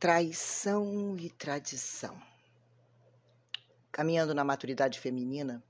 Traição 0.00 1.14
e 1.18 1.28
tradição. 1.28 2.18
Caminhando 3.92 4.34
na 4.34 4.42
maturidade 4.42 4.98
feminina, 4.98 5.62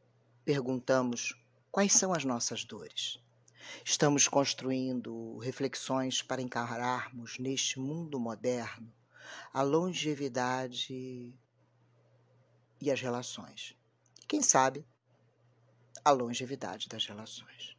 perguntamos 0.44 1.34
quais 1.68 1.92
são 1.92 2.12
as 2.12 2.24
nossas 2.24 2.64
dores. 2.64 3.18
Estamos 3.84 4.28
construindo 4.28 5.36
reflexões 5.38 6.22
para 6.22 6.40
encararmos 6.40 7.40
neste 7.40 7.80
mundo 7.80 8.20
moderno 8.20 8.94
a 9.52 9.62
longevidade 9.62 11.34
e 12.80 12.88
as 12.88 13.00
relações. 13.00 13.76
E 14.22 14.26
quem 14.26 14.42
sabe, 14.42 14.86
a 16.04 16.12
longevidade 16.12 16.88
das 16.88 17.04
relações. 17.04 17.76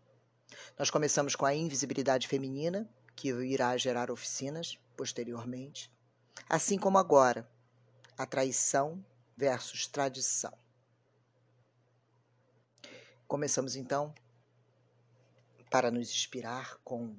Nós 0.77 0.89
começamos 0.89 1.33
com 1.33 1.45
a 1.45 1.55
invisibilidade 1.55 2.27
feminina, 2.27 2.89
que 3.15 3.29
irá 3.29 3.77
gerar 3.77 4.11
oficinas 4.11 4.77
posteriormente, 4.97 5.89
assim 6.49 6.77
como 6.77 6.97
agora, 6.97 7.49
a 8.17 8.25
traição 8.25 9.03
versus 9.35 9.87
tradição. 9.87 10.53
Começamos 13.27 13.75
então 13.75 14.13
para 15.69 15.89
nos 15.89 16.09
inspirar 16.09 16.77
com 16.83 17.15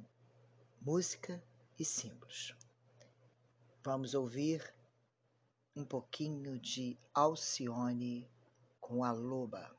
música 0.80 1.42
e 1.78 1.84
símbolos. 1.84 2.54
Vamos 3.82 4.14
ouvir 4.14 4.74
um 5.74 5.84
pouquinho 5.84 6.58
de 6.58 6.98
Alcione 7.14 8.30
com 8.80 9.02
a 9.02 9.10
Loba. 9.10 9.74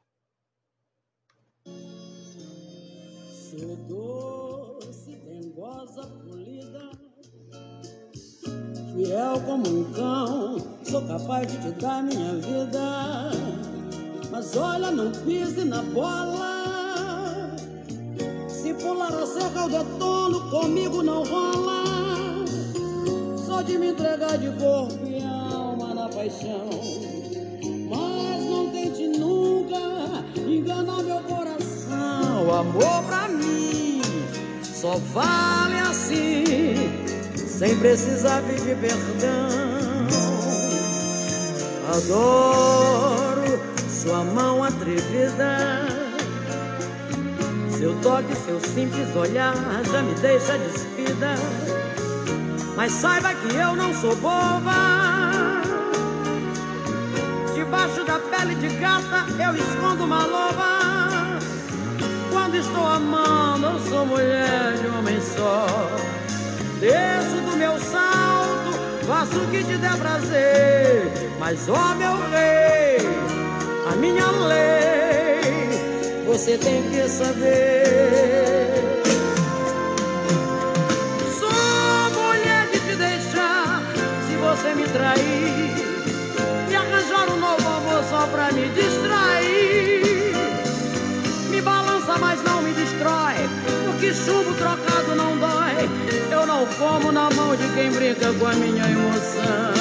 Sou 3.32 3.76
doce, 3.88 5.16
dengosa, 5.18 6.08
polida, 6.08 6.93
fiel 8.94 9.42
como 9.46 9.68
um 9.68 9.84
cão, 9.94 10.58
sou 10.84 11.02
capaz 11.04 11.52
de 11.52 11.58
te 11.58 11.72
dar 11.82 12.04
minha 12.04 12.36
vida. 12.36 13.32
Mas 14.32 14.56
olha, 14.56 14.92
não 14.92 15.12
pise 15.12 15.66
na 15.66 15.82
bola. 15.82 17.56
Se 18.48 18.74
pular 18.76 19.14
a 19.14 19.26
cerca, 19.26 19.60
eu 19.60 19.70
detono, 19.70 20.50
comigo 20.50 21.04
não 21.04 21.24
rola. 21.24 21.84
Só 23.46 23.62
de 23.62 23.78
me 23.78 23.90
entregar 23.90 24.38
de 24.38 24.50
corpo 24.52 25.06
e 25.06 25.24
alma 25.24 25.94
na 25.94 26.10
paixão. 26.10 26.70
Mas 27.90 28.46
não 28.46 28.70
tente 28.72 29.08
nunca 29.08 29.78
enganar 30.48 31.04
meu 31.04 31.20
coração. 31.22 32.48
O 32.48 32.54
amor 32.54 33.04
pra 33.08 33.28
mim 33.28 34.02
só 34.64 34.98
vale 35.14 35.78
assim, 35.80 36.74
sem 37.64 37.78
precisar 37.78 38.42
pedir 38.42 38.76
perdão. 38.76 39.48
Adoro 41.96 43.58
sua 43.90 44.22
mão 44.22 44.62
atrevida. 44.62 45.88
Seu 47.70 47.96
toque, 48.02 48.36
seu 48.36 48.60
simples 48.60 49.16
olhar 49.16 49.56
já 49.90 50.02
me 50.02 50.14
deixa 50.16 50.58
despida. 50.58 51.36
Mas 52.76 52.92
saiba 52.92 53.34
que 53.34 53.56
eu 53.56 53.74
não 53.78 53.94
sou 53.94 54.14
boba. 54.18 55.62
Debaixo 57.56 58.04
da 58.04 58.20
pele 58.20 58.56
de 58.56 58.76
gata 58.76 59.26
eu 59.42 59.56
escondo 59.56 60.04
uma 60.04 60.26
loba. 60.26 61.40
Quando 62.30 62.56
estou 62.56 62.86
amando, 62.86 63.68
eu 63.68 63.80
sou 63.90 64.06
mulher 64.06 64.74
de 64.82 64.88
homem 64.88 65.22
só. 65.22 65.66
Meu 67.74 67.80
salto, 67.80 68.72
faço 69.08 69.40
o 69.40 69.48
que 69.48 69.64
te 69.64 69.78
der 69.78 69.98
prazer. 69.98 71.12
Mas, 71.40 71.68
ó 71.68 71.96
meu 71.96 72.16
rei, 72.30 72.98
a 73.92 73.96
minha 73.96 74.30
lei, 74.30 76.24
você 76.28 76.58
tem 76.58 76.84
que 76.90 77.08
saber. 77.10 78.74
Sou 81.40 82.22
mulher 82.22 82.68
de 82.72 82.80
te 82.80 82.96
deixar 82.96 83.82
se 84.28 84.36
você 84.36 84.76
me 84.76 84.88
trair. 84.90 85.74
E 86.70 86.76
arranjar 86.76 87.32
um 87.32 87.40
novo 87.40 87.68
amor 87.68 88.04
só 88.10 88.28
pra 88.28 88.52
me 88.52 88.70
distrair. 88.70 90.36
Me 91.50 91.62
balança, 91.62 92.18
mas 92.20 92.42
não 92.44 92.62
me 92.62 92.72
destrói. 92.74 93.50
Porque 93.86 94.14
chumbo 94.14 94.54
trocado 94.56 95.16
não 95.16 95.38
dói. 95.38 95.53
Eu 96.64 96.70
como 96.78 97.12
na 97.12 97.30
mão 97.32 97.54
de 97.58 97.68
quem 97.74 97.92
brinca 97.92 98.32
com 98.40 98.46
a 98.48 98.54
minha 98.54 98.86
emoção. 98.86 99.74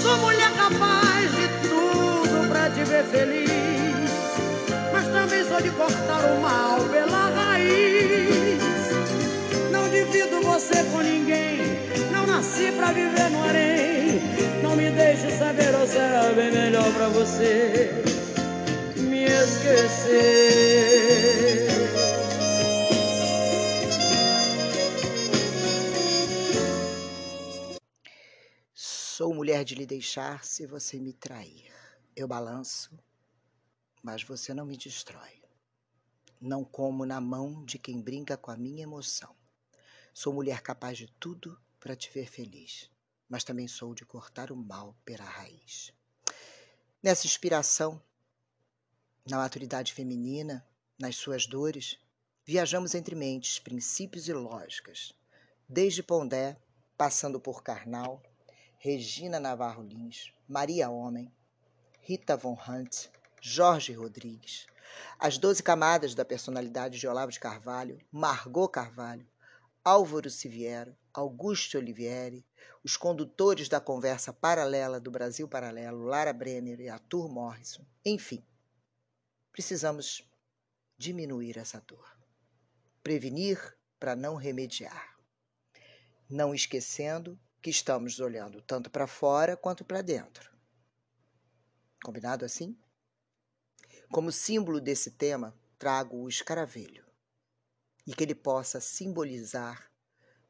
Sou 0.00 0.16
mulher 0.16 0.50
capaz 0.56 1.30
de 1.32 1.46
tudo 1.68 2.48
pra 2.48 2.70
te 2.70 2.82
ver 2.84 3.04
feliz. 3.04 4.10
Mas 4.90 5.06
também 5.08 5.44
sou 5.44 5.60
de 5.60 5.68
cortar 5.72 6.24
o 6.32 6.40
mal 6.40 6.80
pela 6.90 7.28
raiz. 7.28 8.58
Não 9.70 9.86
divido 9.90 10.40
você 10.40 10.82
com 10.84 11.02
ninguém. 11.02 11.78
Não 12.10 12.26
nasci 12.26 12.72
pra 12.72 12.92
viver 12.92 13.28
no 13.28 13.44
harém. 13.44 14.22
Não 14.62 14.74
me 14.74 14.88
deixe 14.88 15.30
saber 15.36 15.74
ou 15.74 15.86
será 15.86 16.32
bem 16.34 16.52
melhor 16.52 16.90
pra 16.94 17.08
você 17.08 18.02
me 18.96 19.26
esquecer. 19.26 20.54
Mulher 29.44 29.62
de 29.62 29.74
lhe 29.74 29.84
deixar 29.84 30.42
se 30.42 30.64
você 30.64 30.98
me 30.98 31.12
trair. 31.12 31.70
Eu 32.16 32.26
balanço, 32.26 32.98
mas 34.02 34.22
você 34.22 34.54
não 34.54 34.64
me 34.64 34.74
destrói. 34.74 35.42
Não 36.40 36.64
como 36.64 37.04
na 37.04 37.20
mão 37.20 37.62
de 37.62 37.78
quem 37.78 38.00
brinca 38.00 38.38
com 38.38 38.50
a 38.50 38.56
minha 38.56 38.84
emoção. 38.84 39.36
Sou 40.14 40.32
mulher 40.32 40.62
capaz 40.62 40.96
de 40.96 41.08
tudo 41.20 41.60
para 41.78 41.94
te 41.94 42.10
ver 42.10 42.26
feliz, 42.26 42.90
mas 43.28 43.44
também 43.44 43.68
sou 43.68 43.94
de 43.94 44.06
cortar 44.06 44.50
o 44.50 44.56
mal 44.56 44.96
pela 45.04 45.24
raiz. 45.24 45.92
Nessa 47.02 47.26
inspiração, 47.26 48.02
na 49.26 49.36
maturidade 49.36 49.92
feminina, 49.92 50.66
nas 50.98 51.16
suas 51.16 51.46
dores, 51.46 51.98
viajamos 52.46 52.94
entre 52.94 53.14
mentes, 53.14 53.58
princípios 53.58 54.26
e 54.26 54.32
lógicas, 54.32 55.12
desde 55.68 56.02
Pondé, 56.02 56.56
passando 56.96 57.38
por 57.38 57.62
Karnal, 57.62 58.22
Regina 58.86 59.40
Navarro 59.40 59.82
Lins, 59.82 60.30
Maria 60.46 60.90
Homem, 60.90 61.32
Rita 62.02 62.36
Von 62.36 62.54
Hunt, 62.68 63.08
Jorge 63.40 63.94
Rodrigues, 63.94 64.66
as 65.18 65.38
doze 65.38 65.62
camadas 65.62 66.14
da 66.14 66.22
personalidade 66.22 66.98
de 66.98 67.08
Olavo 67.08 67.32
de 67.32 67.40
Carvalho, 67.40 67.98
Margot 68.12 68.68
Carvalho, 68.68 69.26
Álvaro 69.82 70.28
Siviero, 70.28 70.94
Augusto 71.14 71.78
Olivieri, 71.78 72.44
os 72.84 72.94
condutores 72.94 73.70
da 73.70 73.80
conversa 73.80 74.34
paralela 74.34 75.00
do 75.00 75.10
Brasil 75.10 75.48
Paralelo, 75.48 76.02
Lara 76.02 76.34
Brenner 76.34 76.78
e 76.78 76.90
Arthur 76.90 77.26
Morrison, 77.30 77.86
enfim, 78.04 78.44
precisamos 79.50 80.28
diminuir 80.98 81.56
essa 81.56 81.80
dor, 81.80 82.18
prevenir 83.02 83.58
para 83.98 84.14
não 84.14 84.34
remediar, 84.36 85.16
não 86.28 86.54
esquecendo 86.54 87.40
que 87.64 87.70
estamos 87.70 88.20
olhando 88.20 88.60
tanto 88.60 88.90
para 88.90 89.06
fora 89.06 89.56
quanto 89.56 89.86
para 89.86 90.02
dentro. 90.02 90.54
Combinado 92.04 92.44
assim? 92.44 92.78
Como 94.12 94.30
símbolo 94.30 94.82
desse 94.82 95.12
tema, 95.12 95.58
trago 95.78 96.18
o 96.18 96.28
escaravelho 96.28 97.06
e 98.06 98.14
que 98.14 98.22
ele 98.22 98.34
possa 98.34 98.82
simbolizar 98.82 99.90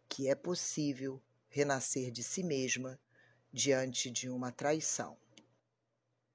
que 0.08 0.28
é 0.28 0.34
possível 0.34 1.22
renascer 1.48 2.10
de 2.10 2.24
si 2.24 2.42
mesma 2.42 2.98
diante 3.52 4.10
de 4.10 4.28
uma 4.28 4.50
traição. 4.50 5.16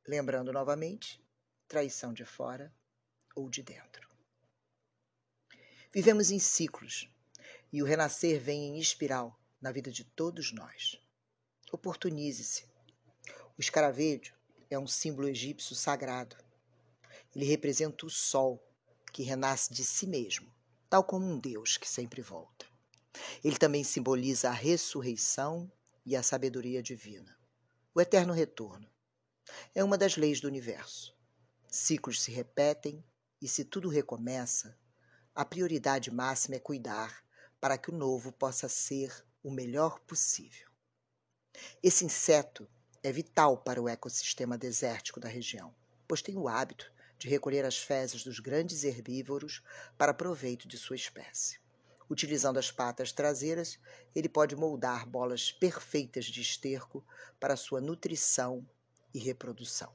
Lembrando 0.07 0.53
novamente, 0.53 1.21
traição 1.67 2.13
de 2.13 2.23
fora 2.23 2.73
ou 3.35 3.49
de 3.49 3.61
dentro. 3.61 4.09
Vivemos 5.91 6.31
em 6.31 6.39
ciclos 6.39 7.11
e 7.69 7.83
o 7.83 7.85
renascer 7.85 8.39
vem 8.39 8.77
em 8.77 8.79
espiral 8.79 9.38
na 9.61 9.71
vida 9.71 9.91
de 9.91 10.03
todos 10.03 10.51
nós. 10.51 10.99
Oportunize-se. 11.71 12.65
O 13.57 13.61
escaravelho 13.61 14.33
é 14.69 14.79
um 14.79 14.87
símbolo 14.87 15.27
egípcio 15.27 15.75
sagrado. 15.75 16.35
Ele 17.35 17.45
representa 17.45 18.05
o 18.05 18.09
sol 18.09 18.63
que 19.11 19.23
renasce 19.23 19.73
de 19.73 19.83
si 19.83 20.07
mesmo, 20.07 20.51
tal 20.89 21.03
como 21.03 21.25
um 21.25 21.39
Deus 21.39 21.77
que 21.77 21.87
sempre 21.87 22.21
volta. 22.21 22.65
Ele 23.43 23.57
também 23.57 23.83
simboliza 23.83 24.49
a 24.49 24.53
ressurreição 24.53 25.71
e 26.05 26.15
a 26.15 26.23
sabedoria 26.23 26.81
divina, 26.81 27.37
o 27.93 27.99
eterno 27.99 28.33
retorno. 28.33 28.89
É 29.75 29.83
uma 29.83 29.97
das 29.97 30.15
leis 30.15 30.39
do 30.39 30.47
universo. 30.47 31.15
Ciclos 31.67 32.21
se 32.21 32.31
repetem 32.31 33.03
e, 33.41 33.47
se 33.47 33.63
tudo 33.63 33.89
recomeça, 33.89 34.77
a 35.35 35.45
prioridade 35.45 36.11
máxima 36.11 36.55
é 36.55 36.59
cuidar 36.59 37.23
para 37.59 37.77
que 37.77 37.89
o 37.89 37.95
novo 37.95 38.31
possa 38.31 38.67
ser 38.67 39.25
o 39.49 39.51
melhor 39.51 39.99
possível. 40.01 40.69
Esse 41.81 42.05
inseto 42.05 42.69
é 43.01 43.11
vital 43.11 43.57
para 43.57 43.81
o 43.81 43.89
ecossistema 43.89 44.55
desértico 44.55 45.19
da 45.19 45.27
região, 45.27 45.73
pois 46.07 46.21
tem 46.21 46.37
o 46.37 46.47
hábito 46.47 46.91
de 47.17 47.27
recolher 47.27 47.65
as 47.65 47.75
fezes 47.75 48.23
dos 48.23 48.39
grandes 48.39 48.83
herbívoros 48.83 49.63
para 49.97 50.13
proveito 50.13 50.67
de 50.67 50.77
sua 50.77 50.95
espécie. 50.95 51.59
Utilizando 52.07 52.59
as 52.59 52.71
patas 52.71 53.11
traseiras, 53.11 53.79
ele 54.15 54.29
pode 54.29 54.55
moldar 54.55 55.07
bolas 55.07 55.51
perfeitas 55.51 56.25
de 56.25 56.41
esterco 56.41 57.03
para 57.39 57.57
sua 57.57 57.81
nutrição 57.81 58.63
e 59.13 59.17
reprodução. 59.17 59.91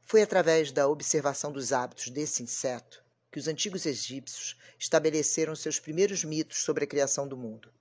Foi 0.00 0.22
através 0.22 0.72
da 0.72 0.88
observação 0.88 1.52
dos 1.52 1.70
hábitos 1.70 2.08
desse 2.08 2.42
inseto 2.42 3.04
que 3.30 3.38
os 3.38 3.46
antigos 3.46 3.84
egípcios 3.84 4.58
estabeleceram 4.78 5.54
seus 5.54 5.78
primeiros 5.78 6.24
mitos 6.24 6.62
sobre 6.62 6.84
a 6.84 6.86
criação 6.86 7.28
do 7.28 7.36
mundo. 7.36 7.72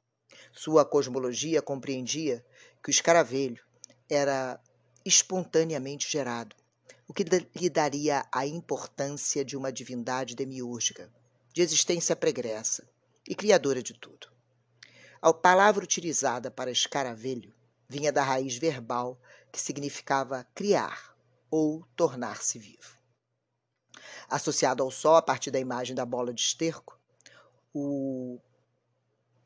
Sua 0.54 0.86
cosmologia 0.86 1.62
compreendia 1.62 2.46
que 2.84 2.90
o 2.90 2.92
escaravelho 2.92 3.64
era 4.10 4.60
espontaneamente 5.06 6.10
gerado, 6.10 6.56
o 7.08 7.14
que 7.14 7.24
lhe 7.56 7.70
daria 7.70 8.26
a 8.32 8.46
importância 8.46 9.44
de 9.44 9.58
uma 9.58 9.72
divindade 9.72 10.36
demiúrgica, 10.36 11.12
de 11.54 11.62
existência 11.62 12.16
pregressa 12.16 12.88
e 13.28 13.36
criadora 13.36 13.82
de 13.82 13.94
tudo. 13.94 14.28
A 15.22 15.34
palavra 15.34 15.84
utilizada 15.84 16.50
para 16.50 16.72
escaravelho 16.72 17.54
vinha 17.88 18.12
da 18.12 18.24
raiz 18.24 18.58
verbal 18.58 19.20
que 19.52 19.60
significava 19.60 20.48
criar 20.54 21.16
ou 21.50 21.84
tornar-se 21.96 22.60
vivo. 22.60 22.98
Associado 24.30 24.84
ao 24.84 24.92
sol 24.92 25.16
a 25.16 25.22
partir 25.22 25.50
da 25.52 25.60
imagem 25.60 25.96
da 25.96 26.06
bola 26.06 26.34
de 26.34 26.42
esterco, 26.42 27.00
o... 27.74 28.40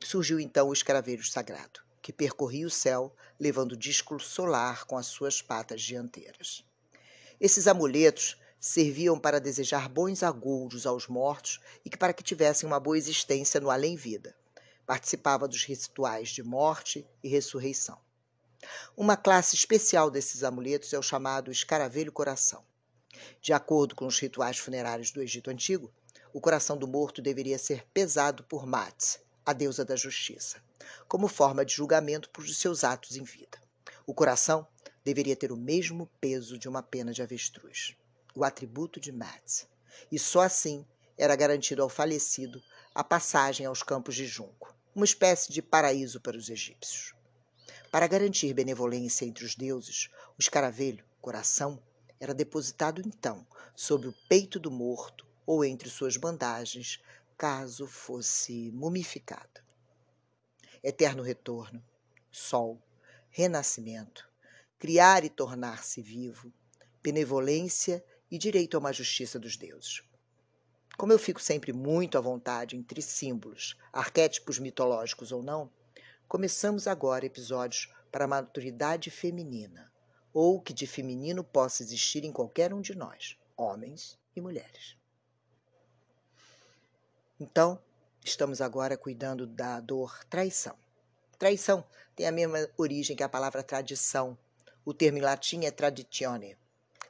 surgiu 0.02 0.40
então 0.40 0.68
o 0.68 0.72
escaravelho 0.72 1.24
sagrado, 1.24 1.80
que 2.02 2.12
percorria 2.12 2.66
o 2.66 2.70
céu 2.70 3.14
levando 3.38 3.72
o 3.72 3.76
disco 3.76 4.18
solar 4.20 4.84
com 4.84 4.96
as 4.96 5.06
suas 5.06 5.40
patas 5.40 5.82
dianteiras. 5.82 6.64
Esses 7.40 7.66
amuletos 7.66 8.36
serviam 8.60 9.18
para 9.18 9.40
desejar 9.40 9.88
bons 9.88 10.22
agouros 10.22 10.86
aos 10.86 11.06
mortos 11.06 11.60
e 11.84 11.90
que 11.90 11.98
para 11.98 12.12
que 12.12 12.22
tivessem 12.22 12.66
uma 12.66 12.80
boa 12.80 12.96
existência 12.96 13.60
no 13.60 13.70
além-vida. 13.70 14.34
Participava 14.86 15.46
dos 15.46 15.64
rituais 15.64 16.30
de 16.30 16.42
morte 16.42 17.06
e 17.22 17.28
ressurreição. 17.28 17.98
Uma 18.96 19.16
classe 19.16 19.54
especial 19.54 20.10
desses 20.10 20.42
amuletos 20.42 20.92
é 20.92 20.98
o 20.98 21.02
chamado 21.02 21.50
escaravelho 21.50 22.10
coração. 22.12 22.64
De 23.40 23.52
acordo 23.52 23.94
com 23.94 24.06
os 24.06 24.18
rituais 24.18 24.58
funerários 24.58 25.10
do 25.10 25.22
Egito 25.22 25.50
Antigo, 25.50 25.92
o 26.32 26.40
coração 26.40 26.76
do 26.76 26.88
morto 26.88 27.20
deveria 27.20 27.58
ser 27.58 27.86
pesado 27.92 28.42
por 28.44 28.66
Mat, 28.66 29.18
a 29.44 29.52
deusa 29.52 29.84
da 29.84 29.96
justiça, 29.96 30.62
como 31.06 31.28
forma 31.28 31.64
de 31.64 31.74
julgamento 31.74 32.30
por 32.30 32.48
seus 32.48 32.84
atos 32.84 33.16
em 33.16 33.24
vida. 33.24 33.58
O 34.06 34.14
coração 34.14 34.66
deveria 35.04 35.36
ter 35.36 35.52
o 35.52 35.56
mesmo 35.56 36.06
peso 36.20 36.58
de 36.58 36.68
uma 36.68 36.82
pena 36.82 37.12
de 37.12 37.22
avestruz, 37.22 37.96
o 38.34 38.44
atributo 38.44 38.98
de 38.98 39.12
Mat, 39.12 39.64
e 40.10 40.18
só 40.18 40.40
assim 40.40 40.86
era 41.16 41.36
garantido 41.36 41.82
ao 41.82 41.88
falecido 41.88 42.62
a 42.94 43.04
passagem 43.04 43.66
aos 43.66 43.82
campos 43.82 44.14
de 44.14 44.26
junco, 44.26 44.74
uma 44.94 45.04
espécie 45.04 45.52
de 45.52 45.60
paraíso 45.60 46.20
para 46.20 46.36
os 46.36 46.48
egípcios. 46.48 47.14
Para 47.90 48.06
garantir 48.06 48.52
benevolência 48.54 49.24
entre 49.24 49.44
os 49.44 49.54
deuses, 49.54 50.08
o 50.36 50.40
escaravelho, 50.40 51.04
coração, 51.20 51.80
era 52.18 52.34
depositado 52.34 53.02
então 53.04 53.46
sobre 53.76 54.08
o 54.08 54.14
peito 54.28 54.58
do 54.58 54.70
morto 54.70 55.26
ou 55.46 55.64
entre 55.64 55.88
suas 55.90 56.16
bandagens, 56.16 57.00
caso 57.36 57.86
fosse 57.86 58.70
mumificado. 58.72 59.62
Eterno 60.82 61.22
retorno, 61.22 61.82
sol, 62.30 62.80
renascimento, 63.30 64.28
criar 64.78 65.24
e 65.24 65.28
tornar-se 65.28 66.02
vivo, 66.02 66.52
benevolência 67.02 68.04
e 68.30 68.38
direito 68.38 68.76
a 68.76 68.80
uma 68.80 68.92
justiça 68.92 69.38
dos 69.38 69.56
deuses. 69.56 70.02
Como 70.96 71.12
eu 71.12 71.18
fico 71.18 71.40
sempre 71.40 71.72
muito 71.72 72.16
à 72.16 72.20
vontade 72.20 72.76
entre 72.76 73.02
símbolos, 73.02 73.76
arquétipos 73.92 74.58
mitológicos 74.58 75.32
ou 75.32 75.42
não, 75.42 75.70
Começamos 76.26 76.88
agora 76.88 77.26
episódios 77.26 77.92
para 78.10 78.24
a 78.24 78.28
maturidade 78.28 79.10
feminina, 79.10 79.92
ou 80.32 80.60
que 80.60 80.72
de 80.72 80.86
feminino 80.86 81.44
possa 81.44 81.82
existir 81.82 82.24
em 82.24 82.32
qualquer 82.32 82.74
um 82.74 82.80
de 82.80 82.94
nós, 82.94 83.36
homens 83.56 84.18
e 84.34 84.40
mulheres. 84.40 84.96
Então, 87.38 87.80
estamos 88.24 88.60
agora 88.60 88.96
cuidando 88.96 89.44
da 89.44 89.80
dor 89.80 90.24
traição. 90.30 90.76
Traição 91.36 91.84
tem 92.14 92.28
a 92.28 92.32
mesma 92.32 92.68
origem 92.76 93.16
que 93.16 93.24
a 93.24 93.28
palavra 93.28 93.60
tradição. 93.60 94.38
O 94.84 94.94
termo 94.94 95.18
em 95.18 95.20
latim 95.20 95.64
é 95.64 95.70
traditione. 95.72 96.56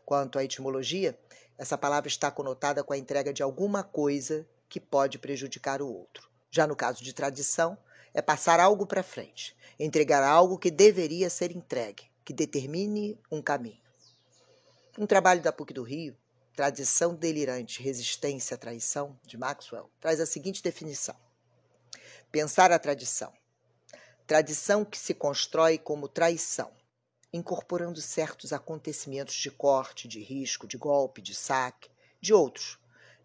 Quanto 0.02 0.38
à 0.38 0.44
etimologia, 0.44 1.18
essa 1.58 1.76
palavra 1.76 2.08
está 2.08 2.30
conotada 2.30 2.82
com 2.82 2.94
a 2.94 2.98
entrega 2.98 3.34
de 3.34 3.42
alguma 3.42 3.82
coisa 3.82 4.46
que 4.66 4.80
pode 4.80 5.18
prejudicar 5.18 5.82
o 5.82 5.92
outro. 5.92 6.26
Já 6.50 6.66
no 6.66 6.74
caso 6.74 7.04
de 7.04 7.12
tradição, 7.12 7.76
é 8.14 8.22
passar 8.22 8.60
algo 8.60 8.86
para 8.86 9.02
frente, 9.02 9.54
entregar 9.78 10.22
algo 10.22 10.58
que 10.58 10.70
deveria 10.70 11.28
ser 11.28 11.50
entregue, 11.50 12.10
que 12.24 12.32
determine 12.32 13.18
um 13.30 13.42
caminho. 13.42 13.82
Um 14.98 15.06
trabalho 15.06 15.42
da 15.42 15.52
PUC 15.52 15.74
do 15.74 15.82
Rio, 15.82 16.16
Tradição 16.54 17.16
Delirante, 17.16 17.82
Resistência 17.82 18.54
à 18.54 18.58
Traição, 18.58 19.18
de 19.24 19.36
Maxwell, 19.36 19.90
traz 20.00 20.20
a 20.20 20.26
seguinte 20.26 20.62
definição: 20.62 21.16
Pensar 22.30 22.70
a 22.70 22.78
tradição. 22.78 23.32
Tradição 24.24 24.84
que 24.84 24.96
se 24.96 25.14
constrói 25.14 25.78
como 25.78 26.06
traição, 26.06 26.70
incorporando 27.32 28.00
certos 28.00 28.52
acontecimentos 28.52 29.34
de 29.34 29.50
corte, 29.50 30.06
de 30.06 30.20
risco, 30.22 30.68
de 30.68 30.78
golpe, 30.78 31.20
de 31.20 31.34
saque, 31.34 31.90
de 32.20 32.32
outros. 32.32 32.78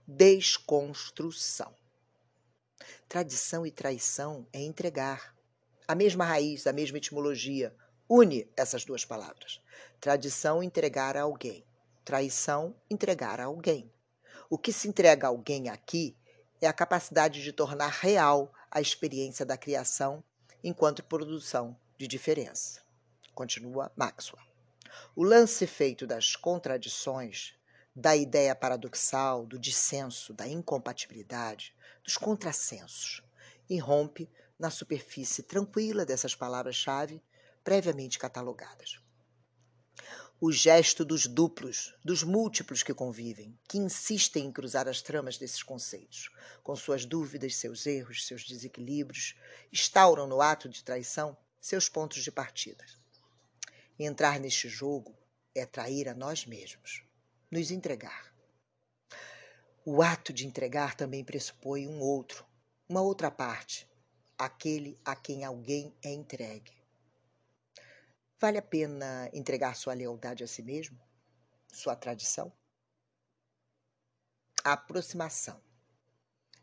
Desconstrução. 0.07 1.71
Tradição 3.07 3.63
e 3.63 3.69
traição 3.69 4.47
é 4.51 4.59
entregar. 4.59 5.35
A 5.87 5.93
mesma 5.93 6.25
raiz, 6.25 6.65
a 6.65 6.73
mesma 6.73 6.97
etimologia 6.97 7.75
une 8.09 8.49
essas 8.57 8.83
duas 8.83 9.05
palavras. 9.05 9.61
Tradição, 10.01 10.63
entregar 10.63 11.15
a 11.15 11.21
alguém. 11.21 11.63
Traição, 12.03 12.75
entregar 12.89 13.39
a 13.39 13.45
alguém. 13.45 13.91
O 14.49 14.57
que 14.57 14.73
se 14.73 14.87
entrega 14.87 15.27
a 15.27 15.29
alguém 15.29 15.69
aqui 15.69 16.17
é 16.61 16.67
a 16.67 16.73
capacidade 16.73 17.41
de 17.41 17.53
tornar 17.53 17.89
real 17.89 18.51
a 18.71 18.81
experiência 18.81 19.45
da 19.45 19.57
criação 19.57 20.23
enquanto 20.63 21.03
produção 21.03 21.77
de 21.97 22.07
diferença. 22.07 22.81
Continua 23.33 23.91
Maxwell. 23.95 24.43
O 25.15 25.23
lance 25.23 25.65
feito 25.67 26.05
das 26.07 26.35
contradições, 26.35 27.53
da 27.95 28.15
ideia 28.15 28.55
paradoxal, 28.55 29.45
do 29.45 29.59
dissenso, 29.59 30.33
da 30.33 30.47
incompatibilidade, 30.47 31.75
dos 32.03 32.17
contrassensos 32.17 33.23
e 33.69 33.77
rompe 33.77 34.29
na 34.57 34.69
superfície 34.69 35.43
tranquila 35.43 36.05
dessas 36.05 36.35
palavras-chave 36.35 37.21
previamente 37.63 38.17
catalogadas. 38.17 38.99
O 40.41 40.53
gesto 40.53 41.03
dos 41.03 41.27
duplos, 41.27 41.93
dos 42.01 42.23
múltiplos 42.23 42.81
que 42.81 42.93
convivem, 42.93 43.59
que 43.67 43.77
insistem 43.77 44.45
em 44.45 44.51
cruzar 44.53 44.87
as 44.87 45.01
tramas 45.01 45.37
desses 45.37 45.61
conceitos, 45.61 46.31
com 46.63 46.73
suas 46.77 47.03
dúvidas, 47.03 47.57
seus 47.57 47.85
erros, 47.85 48.25
seus 48.25 48.45
desequilíbrios, 48.45 49.35
instauram 49.69 50.25
no 50.27 50.41
ato 50.41 50.69
de 50.69 50.81
traição 50.81 51.35
seus 51.59 51.89
pontos 51.89 52.23
de 52.23 52.31
partida. 52.31 52.85
Entrar 53.99 54.39
neste 54.39 54.69
jogo 54.69 55.13
é 55.53 55.65
trair 55.65 56.07
a 56.07 56.13
nós 56.13 56.45
mesmos, 56.45 57.03
nos 57.51 57.69
entregar. 57.69 58.33
O 59.83 60.01
ato 60.01 60.31
de 60.31 60.47
entregar 60.47 60.95
também 60.95 61.21
pressupõe 61.21 61.85
um 61.85 61.99
outro, 61.99 62.45
uma 62.87 63.01
outra 63.01 63.29
parte, 63.29 63.85
aquele 64.37 64.97
a 65.03 65.17
quem 65.17 65.43
alguém 65.43 65.93
é 66.01 66.13
entregue. 66.13 66.78
Vale 68.41 68.57
a 68.57 68.61
pena 68.61 69.29
entregar 69.33 69.75
sua 69.75 69.93
lealdade 69.93 70.45
a 70.45 70.47
si 70.47 70.63
mesmo? 70.63 70.97
Sua 71.73 71.93
tradição? 71.93 72.53
A 74.63 74.71
aproximação 74.71 75.61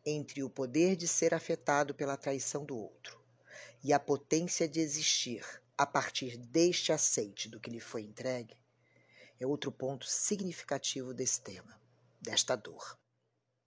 entre 0.03 0.43
o 0.43 0.49
poder 0.49 0.97
de 0.97 1.07
ser 1.07 1.35
afetado 1.35 1.95
pela 1.95 2.17
traição 2.17 2.65
do 2.65 2.75
outro 2.75 3.23
e 3.85 3.93
a 3.93 4.01
potência 4.01 4.67
de 4.67 4.81
existir 4.81 5.45
a 5.77 5.85
partir 5.85 6.39
deste 6.39 6.93
aceite 6.93 7.47
do 7.47 7.61
que 7.61 7.69
lhe 7.69 7.81
foi 7.81 8.01
entregue 8.01 8.57
é 9.39 9.47
outro 9.47 9.71
ponto 9.71 10.07
significativo 10.07 11.13
desse 11.13 11.43
tema, 11.43 11.79
desta 12.19 12.57
dor. 12.57 12.99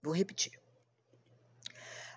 Vou 0.02 0.12
repetir. 0.12 0.60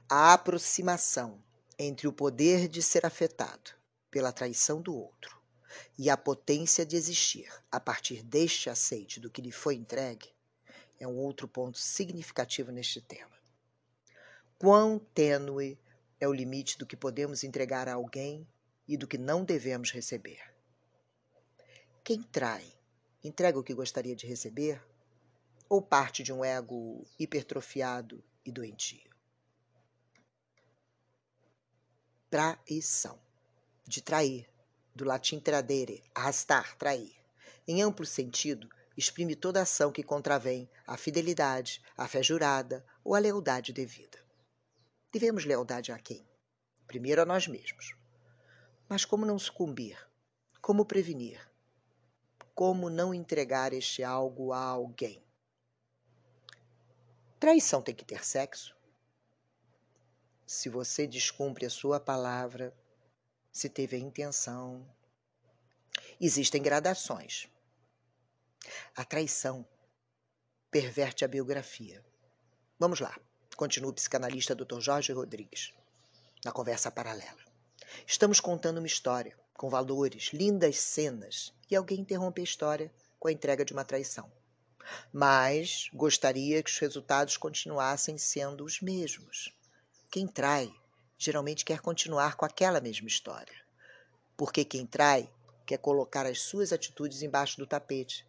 A 0.10 0.34
aproximação 0.34 1.44
entre 1.78 2.08
o 2.08 2.14
poder 2.14 2.68
de 2.68 2.82
ser 2.82 3.06
afetado 3.06 3.72
pela 4.10 4.32
traição 4.32 4.82
do 4.82 4.96
outro 4.96 5.43
e 5.98 6.10
a 6.10 6.18
potência 6.18 6.86
de 6.86 6.96
existir 6.96 7.52
a 7.72 7.80
partir 7.80 8.24
deste 8.24 8.70
aceite 8.70 9.20
do 9.20 9.30
que 9.30 9.42
lhe 9.42 9.52
foi 9.52 9.76
entregue 9.76 10.30
é 11.00 11.08
um 11.08 11.18
outro 11.18 11.48
ponto 11.48 11.78
significativo 11.78 12.72
neste 12.72 13.02
tema. 13.02 13.38
Quão 14.58 15.00
tênue 15.00 15.78
é 16.20 16.28
o 16.28 16.34
limite 16.34 16.78
do 16.78 16.86
que 16.86 16.96
podemos 16.96 17.44
entregar 17.44 17.90
a 17.90 17.96
alguém 17.96 18.48
e 18.88 18.96
do 18.96 19.08
que 19.08 19.18
não 19.18 19.44
devemos 19.44 19.92
receber. 19.92 20.40
Quem 22.04 22.22
trai, 22.22 22.66
entrega 23.24 23.60
o 23.60 23.64
que 23.64 23.74
gostaria 23.74 24.16
de 24.16 24.28
receber 24.28 24.82
ou 25.68 25.82
parte 25.82 26.24
de 26.24 26.32
um 26.32 26.44
ego 26.44 27.06
hipertrofiado 27.18 28.24
e 28.46 28.52
doentio? 28.52 29.12
Traição. 32.30 33.20
De 33.86 34.02
trair, 34.02 34.50
do 34.96 35.04
latim 35.04 35.40
tradere, 35.40 36.04
arrastar, 36.14 36.76
trair. 36.78 37.16
Em 37.68 37.82
amplo 37.82 38.06
sentido, 38.06 38.70
exprime 38.98 39.36
toda 39.36 39.62
ação 39.62 39.92
que 39.92 40.04
contravém 40.04 40.70
a 40.86 40.98
fidelidade, 40.98 41.82
a 41.98 42.08
fé 42.08 42.22
jurada 42.22 42.86
ou 43.04 43.16
a 43.16 43.20
lealdade 43.20 43.74
devida. 43.74 44.20
Devemos 45.12 45.46
lealdade 45.46 45.92
a 45.92 45.98
quem? 45.98 46.28
Primeiro 46.88 47.22
a 47.22 47.26
nós 47.26 47.48
mesmos. 47.48 47.96
Mas 48.88 49.06
como 49.06 49.26
não 49.26 49.40
sucumbir? 49.40 49.98
Como 50.62 50.86
prevenir? 50.86 51.40
Como 52.54 52.90
não 52.90 53.14
entregar 53.14 53.74
este 53.74 54.04
algo 54.04 54.54
a 54.54 54.60
alguém? 54.60 55.24
Traição 57.40 57.82
tem 57.82 57.96
que 57.96 58.06
ter 58.06 58.24
sexo? 58.24 58.76
Se 60.46 60.70
você 60.70 61.08
descumpre 61.08 61.66
a 61.66 61.70
sua 61.70 62.00
palavra, 62.00 62.74
se 63.54 63.70
teve 63.70 63.96
a 63.96 64.00
intenção. 64.00 64.84
Existem 66.20 66.62
gradações. 66.62 67.48
A 68.96 69.06
traição 69.06 69.66
perverte 70.72 71.24
a 71.24 71.28
biografia. 71.28 72.04
Vamos 72.80 73.00
lá, 73.00 73.16
continua 73.56 73.92
o 73.92 73.94
psicanalista 73.94 74.56
Dr. 74.56 74.80
Jorge 74.80 75.14
Rodrigues, 75.14 75.72
na 76.44 76.52
conversa 76.52 76.90
paralela. 76.90 77.44
Estamos 78.08 78.40
contando 78.40 78.80
uma 78.80 78.88
história, 78.88 79.38
com 79.54 79.70
valores, 79.70 80.32
lindas 80.34 80.80
cenas, 80.80 81.54
e 81.70 81.76
alguém 81.76 82.00
interrompe 82.00 82.42
a 82.42 82.44
história 82.44 82.92
com 83.20 83.28
a 83.28 83.32
entrega 83.32 83.64
de 83.64 83.72
uma 83.72 83.86
traição. 83.86 84.32
Mas 85.14 85.90
gostaria 85.94 86.64
que 86.64 86.72
os 86.72 86.80
resultados 86.80 87.38
continuassem 87.38 88.18
sendo 88.18 88.66
os 88.66 88.82
mesmos. 88.82 89.56
Quem 90.10 90.28
trai 90.28 90.74
geralmente 91.24 91.64
quer 91.64 91.80
continuar 91.80 92.36
com 92.36 92.46
aquela 92.46 92.82
mesma 92.82 93.08
história. 93.08 93.56
Porque 94.36 94.66
quem 94.66 94.86
trai 94.86 95.32
quer 95.66 95.78
colocar 95.78 96.26
as 96.26 96.42
suas 96.42 96.74
atitudes 96.74 97.22
embaixo 97.22 97.58
do 97.58 97.68
tapete 97.68 98.28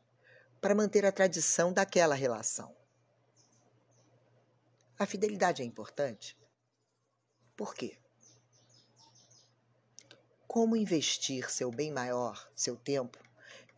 para 0.61 0.75
manter 0.75 1.05
a 1.05 1.13
tradição 1.13 1.73
daquela 1.73 2.15
relação. 2.15 2.75
A 4.99 5.07
fidelidade 5.07 5.61
é 5.61 5.65
importante? 5.65 6.37
Por 7.57 7.75
quê? 7.75 7.99
Como 10.47 10.77
investir 10.77 11.51
seu 11.51 11.71
bem 11.71 11.91
maior, 11.91 12.49
seu 12.55 12.77
tempo, 12.77 13.19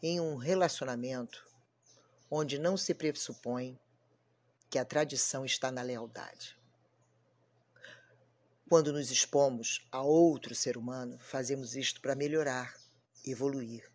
em 0.02 0.20
um 0.20 0.36
relacionamento 0.36 1.44
onde 2.30 2.58
não 2.58 2.76
se 2.76 2.92
pressupõe 2.92 3.78
que 4.68 4.78
a 4.78 4.84
tradição 4.84 5.44
está 5.44 5.70
na 5.70 5.80
lealdade? 5.80 6.55
Quando 8.68 8.92
nos 8.92 9.12
expomos 9.12 9.86
a 9.92 10.02
outro 10.02 10.52
ser 10.52 10.76
humano, 10.76 11.16
fazemos 11.20 11.76
isto 11.76 12.00
para 12.00 12.16
melhorar, 12.16 12.74
evoluir. 13.24 13.88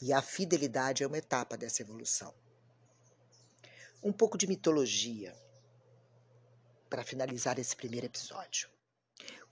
E 0.00 0.12
a 0.12 0.22
fidelidade 0.22 1.02
é 1.02 1.06
uma 1.08 1.18
etapa 1.18 1.56
dessa 1.56 1.82
evolução. 1.82 2.32
Um 4.00 4.12
pouco 4.12 4.38
de 4.38 4.46
mitologia 4.46 5.34
para 6.88 7.02
finalizar 7.02 7.58
esse 7.58 7.74
primeiro 7.74 8.06
episódio. 8.06 8.68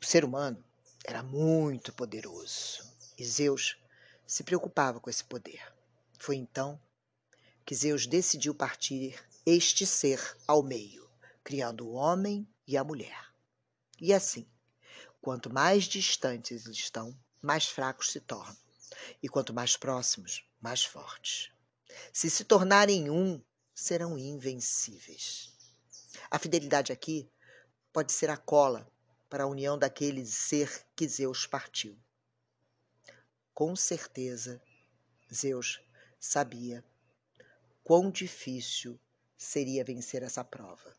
O 0.00 0.04
ser 0.04 0.24
humano 0.24 0.64
era 1.04 1.24
muito 1.24 1.92
poderoso 1.92 2.88
e 3.18 3.24
Zeus 3.24 3.76
se 4.24 4.44
preocupava 4.44 5.00
com 5.00 5.10
esse 5.10 5.24
poder. 5.24 5.74
Foi 6.16 6.36
então 6.36 6.80
que 7.66 7.74
Zeus 7.74 8.06
decidiu 8.06 8.54
partir 8.54 9.20
este 9.44 9.84
ser 9.84 10.20
ao 10.46 10.62
meio, 10.62 11.10
criando 11.42 11.88
o 11.88 11.94
homem 11.94 12.46
e 12.68 12.76
a 12.76 12.84
mulher. 12.84 13.31
E 14.02 14.12
assim, 14.12 14.44
quanto 15.20 15.48
mais 15.48 15.84
distantes 15.84 16.66
eles 16.66 16.76
estão, 16.76 17.16
mais 17.40 17.68
fracos 17.68 18.10
se 18.10 18.18
tornam 18.18 18.56
e 19.22 19.28
quanto 19.28 19.54
mais 19.54 19.76
próximos, 19.76 20.44
mais 20.60 20.84
fortes. 20.84 21.52
Se 22.12 22.28
se 22.28 22.42
tornarem 22.42 23.08
um, 23.08 23.40
serão 23.72 24.18
invencíveis. 24.18 25.56
A 26.28 26.36
fidelidade 26.36 26.90
aqui 26.90 27.30
pode 27.92 28.10
ser 28.10 28.28
a 28.28 28.36
cola 28.36 28.90
para 29.30 29.44
a 29.44 29.46
união 29.46 29.78
daquele 29.78 30.26
ser 30.26 30.84
que 30.96 31.06
Zeus 31.06 31.46
partiu. 31.46 31.96
Com 33.54 33.76
certeza, 33.76 34.60
Zeus 35.32 35.80
sabia 36.18 36.84
quão 37.84 38.10
difícil 38.10 38.98
seria 39.38 39.84
vencer 39.84 40.24
essa 40.24 40.42
prova. 40.42 40.92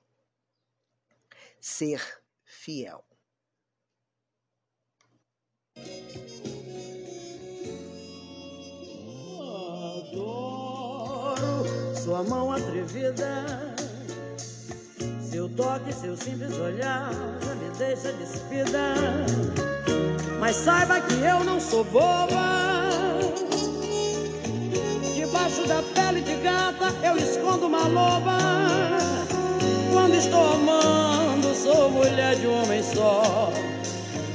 Ser 1.59 2.22
fiel. 2.53 3.03
sua 12.03 12.21
mão 12.21 12.51
atrevida. 12.51 13.45
Seu 15.21 15.49
toque, 15.49 15.91
seu 15.93 16.15
simples 16.15 16.55
olhar 16.59 17.11
já 17.43 17.55
me 17.55 17.69
deixa 17.77 18.11
despida. 18.13 18.93
Mas 20.39 20.57
saiba 20.57 21.01
que 21.01 21.15
eu 21.15 21.43
não 21.43 21.59
sou 21.59 21.83
boba. 21.85 22.79
Debaixo 25.15 25.65
da 25.65 25.81
pele 25.95 26.21
de 26.21 26.35
gata 26.35 26.93
eu 27.03 27.17
escondo 27.17 27.67
uma 27.67 27.87
loba. 27.87 28.37
Quando 29.91 30.15
estou 30.15 30.53
amando, 30.53 31.12
mulher 32.03 32.35
de 32.35 32.47
um 32.47 32.61
homem 32.61 32.83
só. 32.83 33.51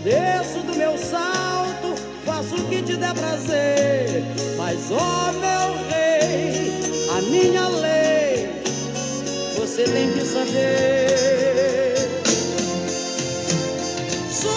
Desço 0.03 0.61
do 0.61 0.75
meu 0.75 0.97
salto, 0.97 1.95
faço 2.25 2.55
o 2.55 2.65
que 2.69 2.83
te 2.83 2.97
der 2.97 3.15
prazer. 3.15 4.25
Mas, 4.57 4.91
ó 4.91 4.97
oh, 4.97 5.33
meu 5.33 5.89
rei, 5.91 6.71
a 7.17 7.21
minha 7.23 7.69
lei, 7.69 8.63
você 9.57 9.85
tem 9.85 10.13
que 10.13 10.25
saber. 10.25 11.95
Sou 14.31 14.51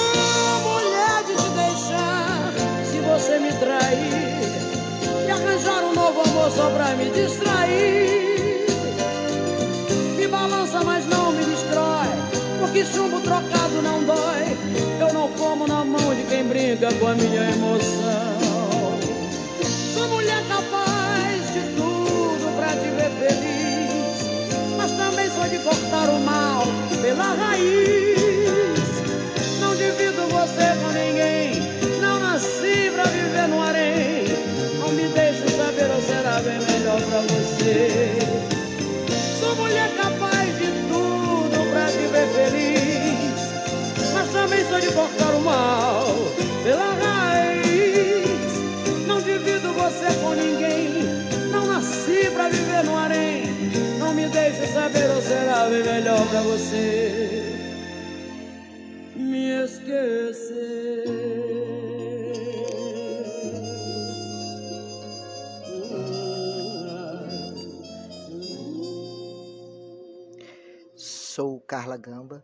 mulher 0.69 1.23
de 1.27 1.35
te 1.35 1.49
deixar 1.49 2.53
se 2.89 2.99
você 2.99 3.39
me 3.39 3.51
trair 3.53 5.27
e 5.27 5.31
arranjar 5.31 5.83
um 5.83 5.93
novo 5.93 6.21
amor 6.21 6.51
só 6.51 6.69
pra 6.69 6.95
me 6.95 7.09
distrair. 7.09 8.20
Porque 12.81 12.85
chumbo 12.85 13.19
trocado 13.21 13.81
não 13.81 14.03
dói. 14.03 14.57
Eu 14.99 15.13
não 15.13 15.27
como 15.33 15.67
na 15.67 15.85
mão 15.85 16.15
de 16.15 16.23
quem 16.23 16.43
brinca 16.43 16.91
com 16.95 17.07
a 17.07 17.15
minha 17.15 17.51
emoção. 17.51 18.30
Me 54.51 54.57
deixe 54.57 54.73
saber 54.73 55.09
ou 55.09 55.21
será 55.21 55.69
bem 55.69 55.81
melhor 55.81 56.27
pra 56.29 56.41
você 56.41 57.41
me 59.15 59.63
esquecer. 59.63 61.05
Sou 70.97 71.61
Carla 71.61 71.95
Gamba, 71.95 72.43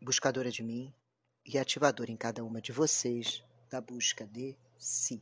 buscadora 0.00 0.50
de 0.52 0.62
mim 0.62 0.94
e 1.44 1.58
ativadora 1.58 2.12
em 2.12 2.16
cada 2.16 2.44
uma 2.44 2.60
de 2.60 2.70
vocês 2.70 3.42
da 3.68 3.80
busca 3.80 4.24
de 4.24 4.56
si. 4.78 5.20